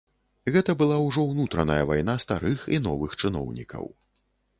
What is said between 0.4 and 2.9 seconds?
Гэта была ўжо ўнутраная вайна старых і